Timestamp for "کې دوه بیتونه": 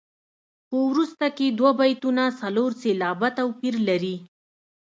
1.37-2.23